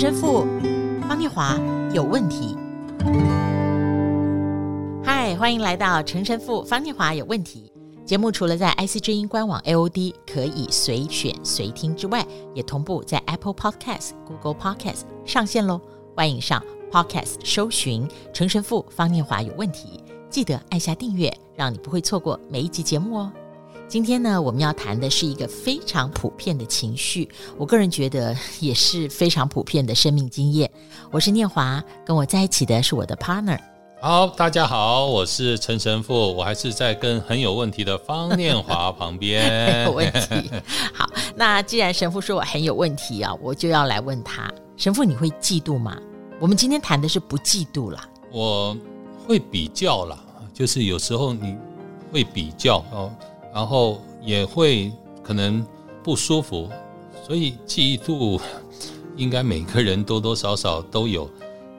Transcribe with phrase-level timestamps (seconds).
[0.00, 0.46] 陈神父
[1.08, 1.58] 方念华
[1.92, 2.56] 有问题。
[5.02, 7.72] 嗨，欢迎来到陈神父方念华有问题
[8.06, 8.30] 节目。
[8.30, 12.24] 除了在 IC 之音官网 AOD 可以随选随听之外，
[12.54, 15.80] 也同步在 Apple Podcast、Google Podcast 上线喽。
[16.14, 16.62] 欢迎上
[16.92, 23.32] Podcast 搜寻陈神父方念华有问题，记得按下订阅，让你不会错过每一集节目哦。
[23.88, 27.26] 今天呢，我们要谈的是一个非常普遍的情绪，
[27.56, 30.70] 我个人觉得也是非常普遍的生命经验。
[31.10, 33.58] 我是念华，跟我在一起的是我的 partner。
[33.98, 39.42] 好，大家好，我是陈神父，我还是在跟很有问题的方念华旁边。
[39.66, 40.50] 很 有问题。
[40.92, 45.96] 好，那既然神父说我很有问题啊，我就要来问他：神父，你会嫉妒吗？
[46.38, 48.06] 我们今天谈的是不嫉妒啦。
[48.30, 48.76] 我
[49.26, 50.18] 会比较啦，
[50.52, 51.56] 就是有时候你
[52.12, 53.10] 会比较哦。
[53.54, 55.64] 然后也会可能
[56.02, 56.68] 不舒服，
[57.26, 58.40] 所以嫉妒
[59.16, 61.28] 应该每个人多多少少都有，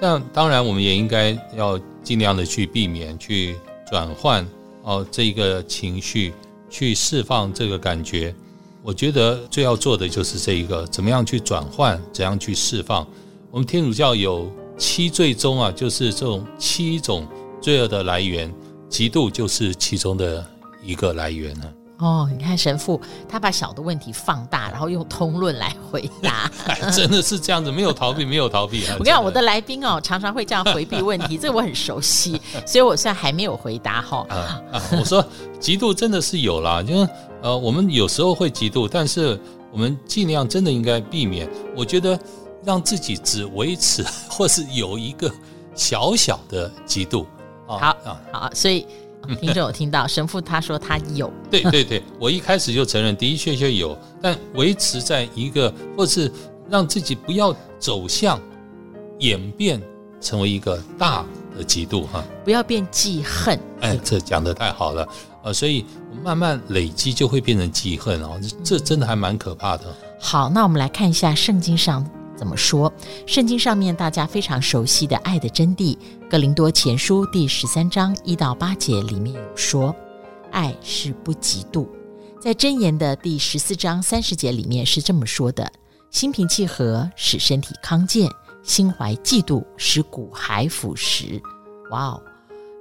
[0.00, 3.56] 但当然我们也应该要尽量的去避免，去
[3.90, 4.46] 转换
[4.82, 6.34] 哦这个情绪，
[6.68, 8.34] 去释放这个感觉。
[8.82, 13.06] 我觉得最要做的就是这一个，怎么样去转换，怎样去释放。
[13.50, 17.26] 我们天主教有七罪宗啊，就是这种七种
[17.60, 18.52] 罪恶的来源，
[18.90, 20.44] 嫉妒就是其中的。
[20.82, 21.64] 一个来源呢？
[21.98, 26.50] 哦，你看神父他把小的问题放大，然后用通论来回答，
[26.90, 28.82] 真的是这样子，没有逃避，没有逃避。
[28.98, 34.82] 我跟你讲，我的来宾哦，常常会这样回避问题， 这个我很熟悉，所以我现在还没有回答哈、哦啊啊。
[34.98, 35.24] 我说
[35.60, 37.08] 嫉妒真的是有啦，就是
[37.40, 39.38] 呃，我们有时候会嫉妒，但是
[39.70, 41.48] 我们尽量真的应该避免。
[41.76, 42.18] 我觉得
[42.64, 45.30] 让自己只维持或是有一个
[45.76, 47.24] 小小的嫉妒。
[47.64, 47.96] 好啊，
[48.32, 48.84] 好，所以。
[49.40, 56.30] 听众有听到神父他说他有，对对对，我一开始就承认的的确确有，但维持在一个，或是
[56.68, 58.40] 让自己不要走向
[59.20, 59.80] 演变
[60.20, 61.24] 成为一个大
[61.56, 63.58] 的嫉妒哈，不要变记恨。
[63.80, 65.08] 哎，这讲的太好了，
[65.44, 65.84] 呃，所以
[66.22, 69.84] 慢慢累积就会变成记恨哦，这真的还蛮可怕的。
[70.18, 72.04] 好，那我们来看一下圣经上。
[72.42, 72.92] 怎么说？
[73.24, 75.96] 圣经上面大家非常熟悉的爱的真谛，
[76.28, 79.94] 《哥林多前书》第十三章一到八节里面有说，
[80.50, 81.86] 爱是不嫉妒。
[82.40, 85.70] 在箴言的第十四章三十节里面是这么说的：
[86.10, 88.28] 心平气和使身体康健，
[88.64, 91.40] 心怀嫉妒使骨骸腐蚀。
[91.92, 92.22] 哇哦！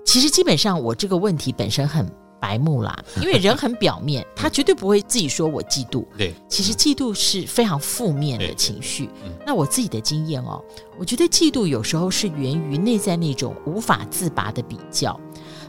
[0.04, 2.12] 其实基本上我这个问题本身很。
[2.42, 6.04] 白目啦，因为人很表面，他绝对不会自己说我嫉妒。
[6.18, 9.08] 对，其实嫉妒是非常负面的情绪。
[9.46, 10.62] 那我自己的经验哦，
[10.98, 15.18] 我觉得嫉妒有时候是源于内在那种无法自拔的比较。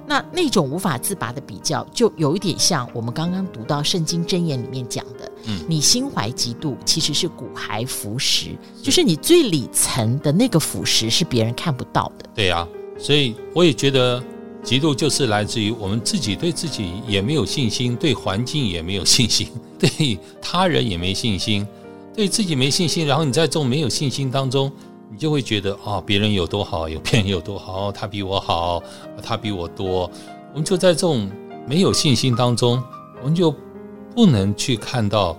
[0.05, 12.29] 那那种无法自拔的比较，就有一点像我们刚刚读到圣经箴言里面讲的，嗯，你心怀嫉妒，其实是骨骸腐蚀，就是你最里层的那个腐蚀是别人看不到的。
[12.35, 12.67] 对啊，
[12.99, 14.23] 所以我也觉得。
[14.65, 21.67] 嫉妒就是来自于我们自己对自己也没有信心，对环境也没有信心， 对他人也没信心，
[22.15, 23.05] 对自己没信心。
[23.05, 24.71] 然后你在这种没有信心当中，
[25.11, 28.81] 你就会觉得啊，别人有多好，有别人有多好，他比我好，
[29.21, 30.09] 他比我多。
[30.53, 31.29] 我们就在这种
[31.67, 32.81] 没有信心当中，
[33.21, 33.53] 我们就
[34.15, 35.37] 不能去看到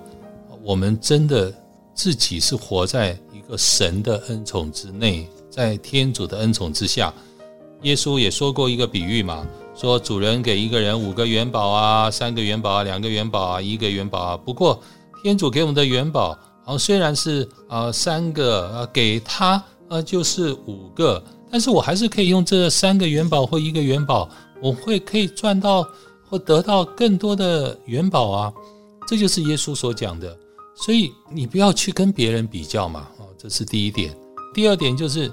[0.61, 1.53] 我们真的
[1.93, 7.13] 自己是活在一个神的恩宠之内，在天主的恩宠之下。
[7.83, 9.45] 耶稣也说过一个比喻嘛，
[9.75, 14.37] 说主人给一个人五个元宝啊，三个元宝啊，两个元宝啊，一个元宝啊。
[14.37, 14.81] 不过
[15.21, 24.29] 天主给我们的元宝，啊，虽然是啊三个，啊给他啊就是五个，但是我还是可以用这三个元宝或一个元宝，
[24.61, 25.85] 我会可以赚到
[26.29, 28.53] 或得到更多的元宝啊。
[29.05, 30.37] 这就是耶稣所讲的。
[30.75, 34.15] 所以你不要去跟别人比较嘛，哦，这是第一点。
[34.53, 35.29] 第二点就是。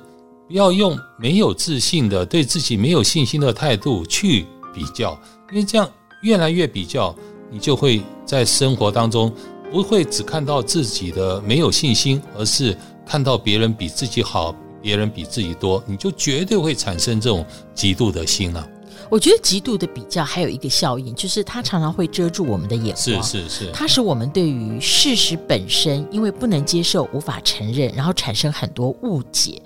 [0.50, 4.44] 不要用没有自信的、对自己没有信心的态度去
[4.74, 5.16] 比较，
[5.52, 5.88] 因为这样
[6.22, 7.14] 越来越比较，
[7.48, 9.32] 你就会在生活当中
[9.70, 12.76] 不会只看到自己的没有信心，而是
[13.06, 14.52] 看到别人比自己好，
[14.82, 18.68] 别人比自己多，你就绝对会产生这种嫉妒的心了啊。
[19.08, 29.62] 我觉得嫉妒的比较还有一个效应，就是它常常会遮住我们的眼光，是是是，它使我们对于事实本身因为不能接受、无法承认，然后产生很多误解。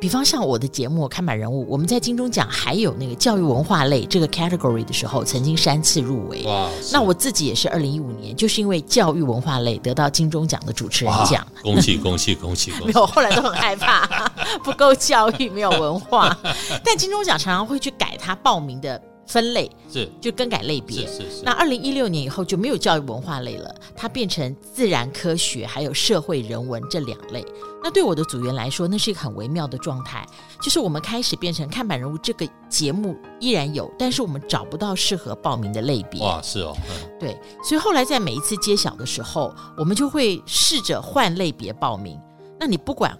[0.00, 6.44] 比方像我的节目《看板人物》，我们在金钟奖还有那个教育文化类这个 category 的时候，曾经三次入围。
[6.44, 6.68] 哇！
[6.92, 11.44] 那我自己也是二零一五年，就是因为教育文化类得到金钟奖的主持人奖。
[11.62, 12.86] 恭喜恭喜恭喜恭喜！
[12.86, 14.06] 没有，后来都很害怕，
[14.62, 16.36] 不够教育，没有文化。
[16.84, 21.06] 但金钟奖常常会去改他报名的分类，是就更改类别。
[21.06, 21.42] 是是是。
[21.44, 27.44] 那二零一六年以后就没有教育文化类了，它变成自然科学还有社会人文这两类。
[27.82, 30.26] 那对我的组员来说，那是一个很微妙的状态，
[30.60, 36.20] 就是我们开始变成看板人物这个节目依然有，但是我们找不到适合报名的类别。
[36.22, 42.18] 哇，是哦，嗯，对，所以后来在每一次揭晓的时候，我们就会试着换类别报名。
[42.58, 43.16] 那你不管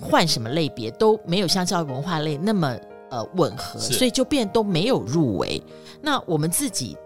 [0.00, 2.78] 换什么类别，都没有像教育文化类那么
[3.10, 5.62] 呃吻合，所以就变都没有入围。
[6.00, 6.96] 那我们自己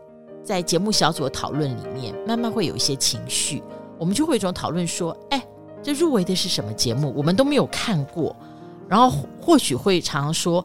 [0.45, 3.63] 在节目小组的讨论里面，慢慢会有一些情绪，
[3.99, 5.43] 我们就会有一种讨论说，哎。
[5.85, 7.13] 这入围的是什么节目？
[7.17, 8.37] 我们都没有看过，
[8.89, 10.65] 然后或许会常常说：“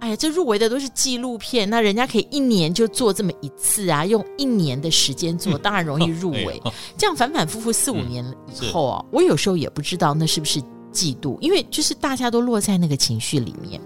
[0.00, 6.60] 哎呀，这入围的都是纪录片，那人家可以一年就做这么一次啊，用一年的时间做，当然容易入 围。
[6.64, 8.24] 嗯”这样反反复复四五年
[8.60, 10.60] 以后啊，我有时候也不知道那是不是
[10.96, 13.78] 嫉妒，因为就是大家都落在那个情绪里面。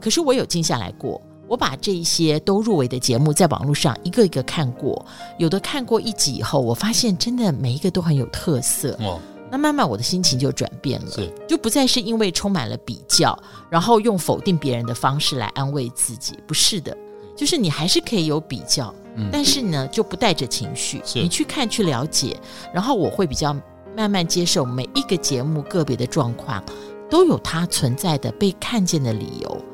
[0.00, 5.04] 可是我有静下来过，我把这一些都入围的节目在网络上一个一个看过，
[5.38, 8.96] 有的看过一集以后，我发现真的每一个都很有特色。
[9.00, 9.18] 哦。
[9.50, 11.10] 那慢慢我的心情就转变了，
[11.46, 13.38] 就不再是因为充满了比较，
[13.68, 16.96] 然后用否定别人的方式来安慰自己，不是的，
[17.36, 22.34] 就是你还是可以有比较，嗯、但是呢就不带着情绪，你去看去了解，
[22.72, 23.54] 然后我会比较
[23.96, 26.62] 慢慢接受每一个节目个别的状况，
[27.10, 29.64] 都有它存在的被看见的理由。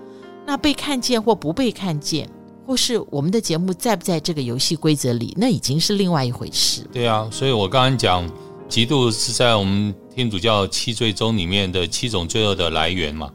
[0.47, 2.29] 那被看见或不被看见，
[2.67, 6.83] 或是我们的节目在不在这个游戏规则里，那已经是另外一回事。
[6.93, 8.29] 对啊，所以我刚刚讲。
[8.69, 13.33] 嫉妒是在我们天主教七罪中里面的七种罪恶的来源嘛？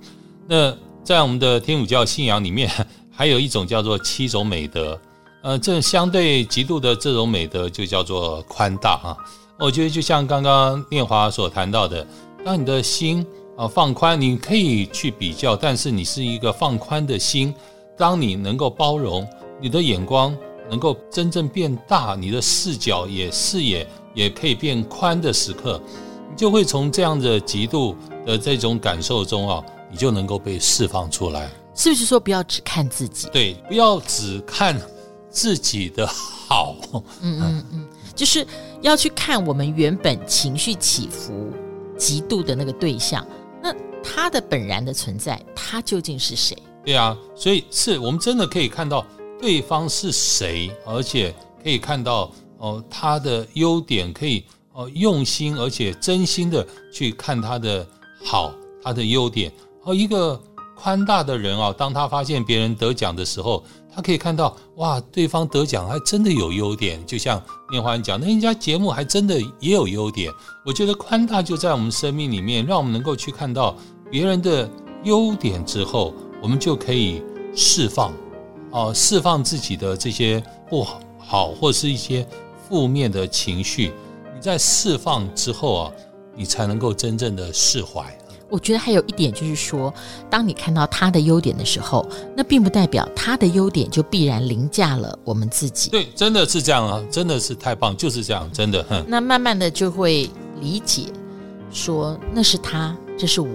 [0.47, 0.71] 那
[1.03, 2.69] 在我们的天主教信仰里面，
[3.09, 4.95] 还有一种叫做七种美德。
[5.41, 9.17] 呃，这相对嫉妒的这种美德就叫做宽大啊。
[9.63, 12.05] 我觉得就像刚刚念华所谈到的，
[12.43, 13.25] 当你的心
[13.55, 17.55] 啊放宽，你可以去比较，但是你是一个放宽的心。
[17.97, 19.25] 当你能够包容，
[19.61, 20.35] 你的眼光
[20.69, 23.87] 能够真正变大，你的视角也视野。
[24.13, 25.81] 也可以变宽的时刻，
[26.29, 27.95] 你就会从这样的极度
[28.27, 31.49] 的这种感受中啊，你就能够被释放出来。
[31.73, 33.27] 是不是说不要只看自己？
[33.31, 34.79] 对，不要只看
[35.33, 36.77] 自己的好。
[37.21, 38.47] 嗯嗯嗯，就是
[38.81, 41.51] 要去看我们原本情绪起伏、
[41.97, 43.27] 极度的那个对象，
[43.61, 46.57] 那他的本然的存在，他究竟是谁？
[46.85, 49.05] 对啊，所以是我们真的可以看到
[49.41, 52.31] 对方是谁，而且可以看到。
[52.59, 57.85] 哦，他的优点可以哦，用心而且真心的去看他的
[58.23, 59.51] 好，他的优点。
[59.83, 60.41] 哦，一个
[60.77, 63.61] 宽大的人啊，当他发现别人得奖的时候，
[63.95, 67.05] 他可以看到哇，对方得奖还真的有优点。
[67.05, 67.41] 就像
[67.71, 70.31] 念华讲，那人家节目还真的也有优点。
[70.65, 73.75] 我觉得宽大就在我们生命里面，让我们能够去看到
[74.09, 74.69] 别人的
[75.03, 77.21] 优点之后，我们就可以
[77.55, 78.13] 释放
[78.71, 80.85] 哦，释放自己的这些不
[81.17, 82.27] 好，或是一些。
[82.69, 83.91] 负面的情绪，
[84.33, 85.91] 你在释放之后啊，
[86.33, 88.17] 你才能够真正的释怀。
[88.53, 89.91] 我觉得还有一点就是说，
[90.29, 92.07] 当你看到他的优点的时候，
[92.37, 95.89] 那并不代表他的优点就必然凌驾了我们自己。
[95.89, 98.83] 对，真的是这样啊，真的是太棒，就是这样，真的。
[98.83, 100.29] 哼，那慢慢的就会
[100.61, 101.07] 理解，
[101.71, 103.49] 说那是他，这是我，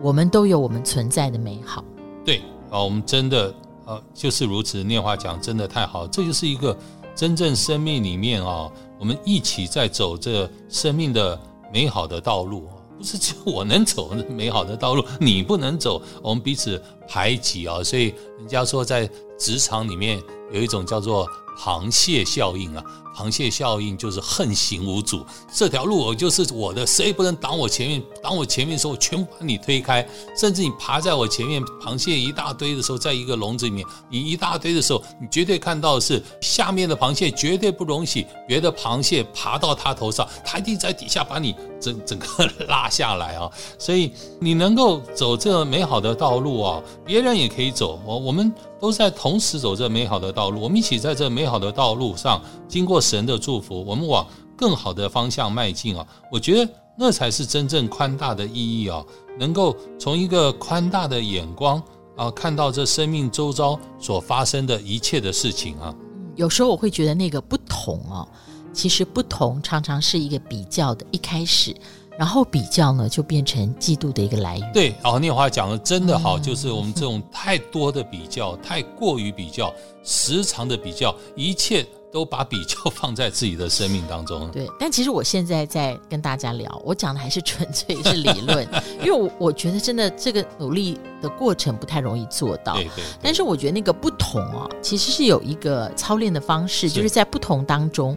[0.00, 1.84] 我们都有我们存在的美好。
[2.24, 2.40] 对
[2.70, 3.54] 啊，我们真的
[3.84, 4.82] 呃就是如此。
[4.82, 6.74] 念华讲真的太好，这就是一个。
[7.14, 11.36] 真正生命里面啊，我们一起在走这生命的
[11.72, 17.82] 美好的道路，不是只有我能走美好的道路，你不能走，我们彼此排挤啊。
[17.82, 20.22] 所以人家说，在职场里面
[20.52, 21.26] 有一种叫做
[21.58, 22.84] 螃蟹效应啊。
[23.16, 28.00] 螃蟹效应就是横行无阻，这条路我就是我的，谁也不能挡我前面。
[28.22, 30.08] 挡我前面的时候，全部把你推开。
[30.36, 43.50] 甚至你爬在我前面，螃蟹一大堆的时候，在一个笼子里面，你一大堆的时候，你绝对看到是下面的螃蟹绝对不容许别的螃蟹爬到它头上，它一定在底下把你整整个拉下来啊！
[43.80, 47.98] 所以你能够走这美好的道路啊，别人也可以走。
[48.04, 52.98] 我我们都在同时走这美好的道路，我们一起在这美好的道路上经过。
[53.08, 56.06] 神的祝福，我们往更好的方向迈进啊！
[56.30, 59.02] 我觉得那才是真正宽大的意义啊！
[59.38, 61.82] 能够从一个宽大的眼光
[62.16, 65.94] 啊，看到这生命周遭所发生的一切的事情啊。
[66.36, 68.28] 有时候我会觉得那个不同哦，
[68.74, 71.74] 其实不同常常是一个比较的一开始，
[72.18, 74.72] 然后比较呢就变成嫉妒的一个来源。
[74.72, 79.72] 对，然后念华讲的真的好，就是我们这种太多的比较，太过于比较，
[80.02, 81.86] 时常的比较，一切。
[82.10, 84.48] 都把比较放在自己的生命当中。
[84.50, 88.66] 对，但其实我现在在跟大家聊，我讲的还是纯粹是理论，
[89.04, 92.72] 因为我我觉得真的这个努力的过程不太容易做到。
[92.76, 93.04] 对对，对。
[93.20, 98.16] 但是我觉得那个不同哦，其实是有一个操练的方式，就是在不同当中，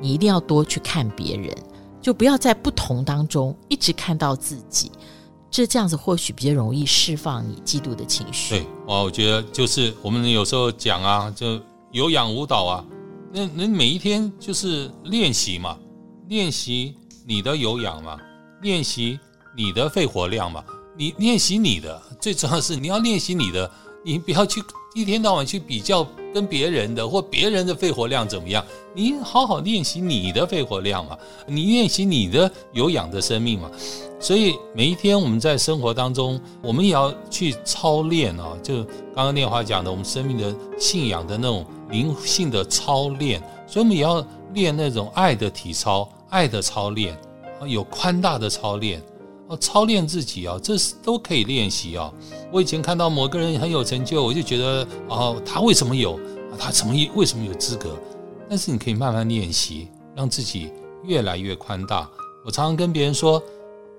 [0.00, 1.54] 你一定要多去看别人，
[2.06, 4.92] 就不要在不同当中一直看到自己。
[5.50, 8.60] 这这样子或许比较容易释放你嫉妒的情绪。
[8.60, 11.60] 对，哦，我觉得就是我们有时候讲啊，就
[11.90, 12.84] 有氧舞蹈啊。
[13.32, 15.76] 那那每一天就是练习嘛，
[16.28, 16.94] 练习
[17.26, 18.16] 你的有氧嘛，
[18.62, 19.18] 练习
[19.56, 20.62] 你的肺活量嘛。
[20.96, 23.68] 你练习你的，最重要是你要练习你的，
[24.06, 24.62] 你不要去
[24.94, 28.64] 一天到晚去比较跟别人的或别人的肺活量怎么样。
[28.94, 33.68] 你好好练习你的肺活量嘛，你练习你的有氧的生命嘛。
[34.20, 41.66] 所以每一天我们在生活当中，我们也要去操练啊，就刚刚念华讲的，我们生命的信仰的那种。
[41.88, 47.16] 灵性的操练，所以我们也要练那种爱的体操、爱的操练，
[47.64, 49.00] 有宽大的操练，
[49.48, 52.12] 哦，操练自己啊，这是都可以练习啊。
[52.52, 56.18] 我以前看到某个人很有成就，我就觉得哦，他为什么有？
[56.58, 57.96] 他怎么为什么有资格？
[58.48, 60.72] 但是你可以慢慢练习，让自己
[61.04, 62.08] 越来越宽大。
[62.44, 63.42] 我常常跟别人说，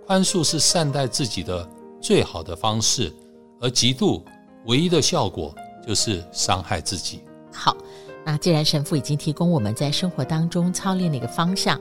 [0.06, 1.70] 宽恕是善待自己的
[2.02, 3.14] 最好的方式，
[3.60, 4.24] 而嫉妒
[4.66, 5.54] 唯一的效果
[5.86, 7.20] 就是伤害自己。
[7.54, 7.78] 好，
[8.26, 11.80] 那既然神父已经提供我们在生活当中操练的一个方向，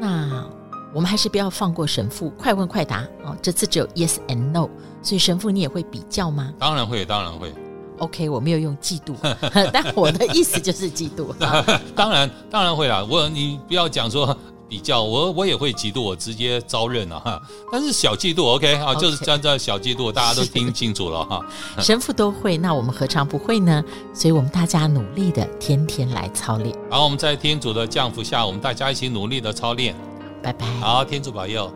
[0.00, 0.46] 那
[0.94, 3.36] 我们还是不要放过神父，快问快答哦。
[3.40, 4.68] 这次只有 yes and no，
[5.02, 6.52] 所以神父你也会比较吗？
[6.58, 7.52] 当然会，当然会。
[7.98, 9.14] OK，我没有用嫉妒，
[9.72, 11.32] 但我的意思就是嫉妒。
[11.94, 13.06] 当然，当然会啦。
[13.08, 14.36] 我你不要讲说。
[14.68, 17.38] 比较我我也会嫉妒，我直接招认了哈。
[17.70, 21.44] 但是小嫉妒，OK 啊，就是这样这小嫉妒，大家都听清楚了哈。
[21.78, 23.84] 神父都会，那我们何尝不会呢？
[24.14, 26.74] 所以我们大家努力的天天来操练。
[26.90, 29.94] 好，我们在天主的降福下，我们大家一起努力的操练。
[30.42, 30.66] 拜拜。
[30.80, 31.72] 好，天主保佑。